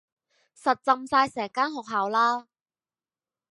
[0.55, 2.47] 實浸晒成間學校啦